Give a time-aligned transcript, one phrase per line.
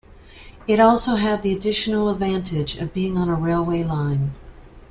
[0.67, 4.31] It also had the additional advantage of being on a railway line.